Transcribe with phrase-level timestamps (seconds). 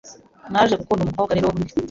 [0.51, 1.75] Naje gukunda umukobwa rero wo muri iryo